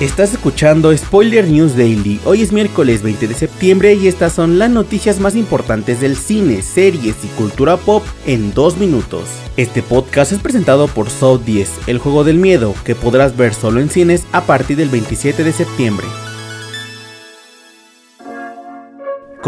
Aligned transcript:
Estás 0.00 0.32
escuchando 0.32 0.96
Spoiler 0.96 1.48
News 1.48 1.76
Daily. 1.76 2.20
Hoy 2.24 2.42
es 2.42 2.52
miércoles 2.52 3.02
20 3.02 3.26
de 3.26 3.34
septiembre 3.34 3.94
y 3.94 4.06
estas 4.06 4.32
son 4.32 4.56
las 4.56 4.70
noticias 4.70 5.18
más 5.18 5.34
importantes 5.34 6.00
del 6.00 6.16
cine, 6.16 6.62
series 6.62 7.16
y 7.24 7.26
cultura 7.36 7.76
pop 7.76 8.04
en 8.24 8.54
dos 8.54 8.76
minutos. 8.76 9.24
Este 9.56 9.82
podcast 9.82 10.30
es 10.30 10.38
presentado 10.38 10.86
por 10.86 11.10
Saw 11.10 11.38
10, 11.38 11.88
el 11.88 11.98
juego 11.98 12.22
del 12.22 12.36
miedo, 12.36 12.76
que 12.84 12.94
podrás 12.94 13.36
ver 13.36 13.54
solo 13.54 13.80
en 13.80 13.90
cines 13.90 14.24
a 14.30 14.42
partir 14.42 14.76
del 14.76 14.88
27 14.88 15.42
de 15.42 15.52
septiembre. 15.52 16.06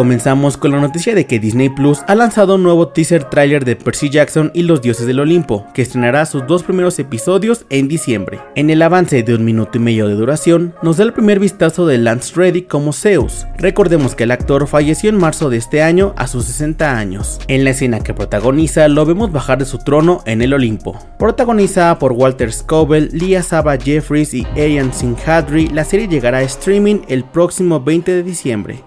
Comenzamos 0.01 0.57
con 0.57 0.71
la 0.71 0.81
noticia 0.81 1.15
de 1.15 1.27
que 1.27 1.39
Disney 1.39 1.69
Plus 1.69 2.01
ha 2.07 2.15
lanzado 2.15 2.55
un 2.55 2.63
nuevo 2.63 2.89
teaser 2.89 3.25
trailer 3.25 3.67
de 3.67 3.77
Percy 3.77 4.09
Jackson 4.09 4.51
y 4.55 4.63
los 4.63 4.81
dioses 4.81 5.07
del 5.07 5.21
Olimpo, 5.21 5.67
que 5.75 5.83
estrenará 5.83 6.25
sus 6.25 6.47
dos 6.47 6.63
primeros 6.63 6.99
episodios 6.99 7.67
en 7.69 7.87
diciembre. 7.87 8.41
En 8.55 8.71
el 8.71 8.81
avance 8.81 9.23
de 9.23 9.35
un 9.35 9.45
minuto 9.45 9.73
y 9.77 9.81
medio 9.81 10.09
de 10.09 10.15
duración, 10.15 10.75
nos 10.83 10.97
da 10.97 11.05
el 11.05 11.13
primer 11.13 11.39
vistazo 11.39 11.87
de 11.87 11.99
Lance 11.99 12.33
Reddick 12.35 12.67
como 12.67 12.95
Zeus. 12.95 13.47
Recordemos 13.59 14.15
que 14.15 14.25
el 14.25 14.31
actor 14.31 14.67
falleció 14.69 15.11
en 15.11 15.19
marzo 15.19 15.51
de 15.51 15.59
este 15.59 15.83
año 15.83 16.15
a 16.17 16.29
sus 16.29 16.47
60 16.47 16.97
años. 16.97 17.39
En 17.47 17.65
la 17.65 17.71
escena 17.71 18.01
que 18.01 18.15
protagoniza, 18.15 18.89
lo 18.89 19.05
vemos 19.05 19.33
bajar 19.33 19.59
de 19.59 19.67
su 19.67 19.77
trono 19.77 20.23
en 20.25 20.41
el 20.41 20.55
Olimpo. 20.55 20.99
Protagonizada 21.19 21.99
por 21.99 22.13
Walter 22.13 22.51
Scobell, 22.55 23.11
Lia 23.13 23.43
Saba 23.43 23.77
Jeffries 23.77 24.33
y 24.33 24.47
Arian 24.53 24.95
Singhadri, 24.95 25.69
la 25.69 25.85
serie 25.85 26.09
llegará 26.09 26.39
a 26.39 26.43
streaming 26.45 27.01
el 27.09 27.23
próximo 27.25 27.81
20 27.83 28.15
de 28.15 28.23
diciembre. 28.23 28.83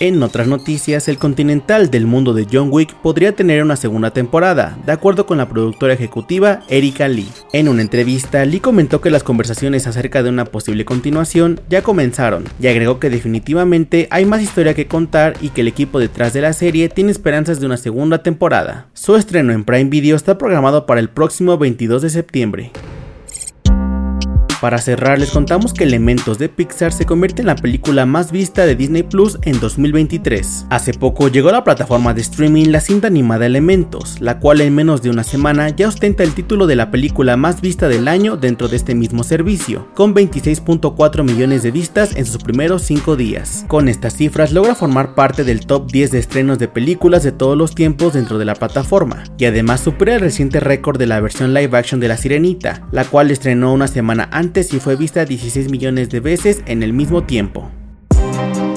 En 0.00 0.22
otras 0.22 0.46
noticias, 0.46 1.08
el 1.08 1.18
Continental 1.18 1.90
del 1.90 2.06
mundo 2.06 2.32
de 2.32 2.46
John 2.50 2.68
Wick 2.70 2.94
podría 2.94 3.32
tener 3.32 3.64
una 3.64 3.74
segunda 3.74 4.12
temporada, 4.12 4.78
de 4.86 4.92
acuerdo 4.92 5.26
con 5.26 5.38
la 5.38 5.48
productora 5.48 5.92
ejecutiva 5.92 6.60
Erika 6.68 7.08
Lee. 7.08 7.28
En 7.52 7.68
una 7.68 7.82
entrevista, 7.82 8.44
Lee 8.44 8.60
comentó 8.60 9.00
que 9.00 9.10
las 9.10 9.24
conversaciones 9.24 9.88
acerca 9.88 10.22
de 10.22 10.28
una 10.28 10.44
posible 10.44 10.84
continuación 10.84 11.60
ya 11.68 11.82
comenzaron, 11.82 12.44
y 12.60 12.68
agregó 12.68 13.00
que 13.00 13.10
definitivamente 13.10 14.06
hay 14.12 14.24
más 14.24 14.40
historia 14.40 14.72
que 14.72 14.86
contar 14.86 15.34
y 15.40 15.48
que 15.48 15.62
el 15.62 15.68
equipo 15.68 15.98
detrás 15.98 16.32
de 16.32 16.42
la 16.42 16.52
serie 16.52 16.88
tiene 16.88 17.10
esperanzas 17.10 17.58
de 17.58 17.66
una 17.66 17.76
segunda 17.76 18.22
temporada. 18.22 18.86
Su 18.94 19.16
estreno 19.16 19.52
en 19.52 19.64
Prime 19.64 19.90
Video 19.90 20.14
está 20.14 20.38
programado 20.38 20.86
para 20.86 21.00
el 21.00 21.08
próximo 21.08 21.58
22 21.58 22.02
de 22.02 22.10
septiembre. 22.10 22.70
Para 24.60 24.78
cerrar, 24.78 25.20
les 25.20 25.30
contamos 25.30 25.72
que 25.72 25.84
Elementos 25.84 26.36
de 26.38 26.48
Pixar 26.48 26.92
se 26.92 27.06
convierte 27.06 27.42
en 27.42 27.46
la 27.46 27.54
película 27.54 28.06
más 28.06 28.32
vista 28.32 28.66
de 28.66 28.74
Disney 28.74 29.04
Plus 29.04 29.38
en 29.42 29.60
2023. 29.60 30.66
Hace 30.68 30.94
poco 30.94 31.28
llegó 31.28 31.50
a 31.50 31.52
la 31.52 31.62
plataforma 31.62 32.12
de 32.12 32.22
streaming 32.22 32.72
la 32.72 32.80
cinta 32.80 33.06
animada 33.06 33.46
Elementos, 33.46 34.20
la 34.20 34.40
cual 34.40 34.60
en 34.60 34.74
menos 34.74 35.00
de 35.00 35.10
una 35.10 35.22
semana 35.22 35.68
ya 35.68 35.86
ostenta 35.86 36.24
el 36.24 36.34
título 36.34 36.66
de 36.66 36.74
la 36.74 36.90
película 36.90 37.36
más 37.36 37.60
vista 37.60 37.86
del 37.86 38.08
año 38.08 38.36
dentro 38.36 38.66
de 38.66 38.74
este 38.74 38.96
mismo 38.96 39.22
servicio, 39.22 39.86
con 39.94 40.12
26.4 40.12 41.22
millones 41.22 41.62
de 41.62 41.70
vistas 41.70 42.16
en 42.16 42.26
sus 42.26 42.42
primeros 42.42 42.82
5 42.82 43.14
días. 43.14 43.64
Con 43.68 43.88
estas 43.88 44.16
cifras 44.16 44.52
logra 44.52 44.74
formar 44.74 45.14
parte 45.14 45.44
del 45.44 45.66
top 45.66 45.88
10 45.88 46.10
de 46.10 46.18
estrenos 46.18 46.58
de 46.58 46.66
películas 46.66 47.22
de 47.22 47.30
todos 47.30 47.56
los 47.56 47.76
tiempos 47.76 48.14
dentro 48.14 48.38
de 48.38 48.44
la 48.44 48.56
plataforma, 48.56 49.22
y 49.38 49.44
además 49.44 49.82
supera 49.82 50.16
el 50.16 50.20
reciente 50.20 50.58
récord 50.58 50.98
de 50.98 51.06
la 51.06 51.20
versión 51.20 51.54
live 51.54 51.78
action 51.78 52.00
de 52.00 52.08
La 52.08 52.16
Sirenita, 52.16 52.88
la 52.90 53.04
cual 53.04 53.30
estrenó 53.30 53.72
una 53.72 53.86
semana 53.86 54.28
antes 54.32 54.47
y 54.56 54.80
fue 54.80 54.96
vista 54.96 55.24
16 55.24 55.70
millones 55.70 56.08
de 56.10 56.20
veces 56.20 56.62
en 56.66 56.82
el 56.82 56.92
mismo 56.92 57.22
tiempo. 57.24 57.70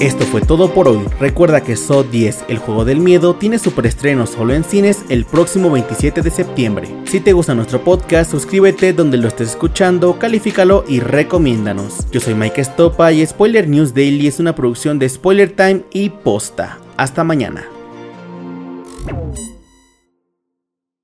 Esto 0.00 0.24
fue 0.24 0.40
todo 0.40 0.74
por 0.74 0.88
hoy. 0.88 1.04
Recuerda 1.18 1.62
que 1.62 1.76
So 1.76 2.02
10, 2.02 2.46
el 2.48 2.58
juego 2.58 2.84
del 2.84 2.98
miedo, 2.98 3.36
tiene 3.36 3.58
su 3.58 3.72
preestreno 3.72 4.26
solo 4.26 4.52
en 4.52 4.64
cines 4.64 5.04
el 5.08 5.24
próximo 5.24 5.70
27 5.70 6.22
de 6.22 6.30
septiembre. 6.30 6.88
Si 7.04 7.20
te 7.20 7.32
gusta 7.32 7.54
nuestro 7.54 7.82
podcast, 7.82 8.30
suscríbete 8.30 8.92
donde 8.92 9.16
lo 9.16 9.28
estés 9.28 9.50
escuchando, 9.50 10.18
califícalo 10.18 10.84
y 10.88 11.00
recomiéndanos. 11.00 12.10
Yo 12.10 12.20
soy 12.20 12.34
Mike 12.34 12.60
Estopa 12.60 13.12
y 13.12 13.24
Spoiler 13.24 13.68
News 13.68 13.94
Daily 13.94 14.26
es 14.26 14.40
una 14.40 14.54
producción 14.54 14.98
de 14.98 15.08
Spoiler 15.08 15.50
Time 15.54 15.84
y 15.92 16.10
Posta. 16.10 16.78
Hasta 16.96 17.24
mañana. 17.24 17.64